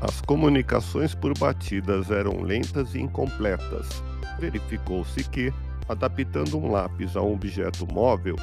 [0.00, 4.02] As comunicações por batidas eram lentas e incompletas.
[4.38, 5.52] Verificou-se que,
[5.86, 8.36] adaptando um lápis a um objeto móvel,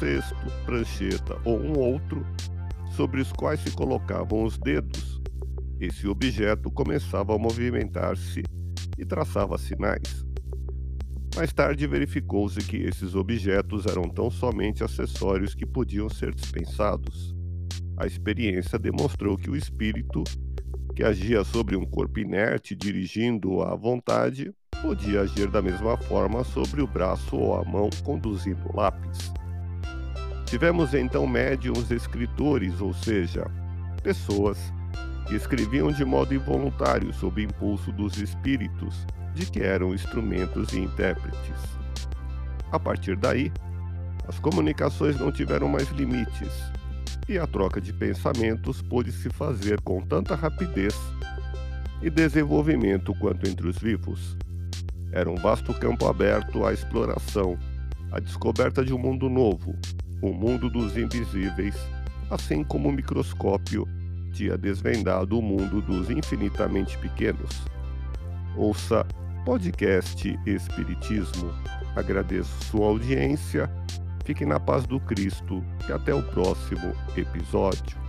[0.00, 0.34] cesto,
[0.66, 2.26] prancheta ou um outro,
[2.96, 5.22] sobre os quais se colocavam os dedos,
[5.80, 8.42] esse objeto começava a movimentar-se
[8.98, 10.26] e traçava sinais.
[11.36, 17.34] Mais tarde verificou-se que esses objetos eram tão somente acessórios que podiam ser dispensados.
[17.96, 20.24] A experiência demonstrou que o espírito,
[20.94, 26.82] que agia sobre um corpo inerte dirigindo-o à vontade, podia agir da mesma forma sobre
[26.82, 29.32] o braço ou a mão conduzindo o lápis.
[30.46, 33.50] Tivemos então médiums escritores, ou seja,
[34.02, 34.58] pessoas
[35.26, 41.78] que escreviam de modo involuntário sob impulso dos espíritos, de que eram instrumentos e intérpretes.
[42.70, 43.50] A partir daí,
[44.28, 46.72] as comunicações não tiveram mais limites
[47.28, 50.94] e a troca de pensamentos pôde se fazer com tanta rapidez
[52.02, 54.36] e desenvolvimento quanto entre os vivos.
[55.12, 57.58] Era um vasto campo aberto à exploração,
[58.10, 59.74] à descoberta de um mundo novo,
[60.20, 61.76] o mundo dos invisíveis,
[62.30, 63.86] assim como o microscópio
[64.32, 67.62] tinha desvendado o mundo dos infinitamente pequenos.
[68.56, 69.06] Ouça
[69.44, 71.52] podcast Espiritismo.
[71.96, 73.70] Agradeço sua audiência.
[74.24, 78.00] Fique na paz do Cristo e até o próximo episódio.